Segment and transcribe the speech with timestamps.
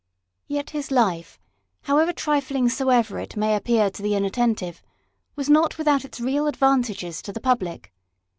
[0.47, 1.37] Yet his life,
[1.83, 4.81] how trifling soever it may appear to the inattentive,
[5.35, 7.93] was not without its real advantages to the public.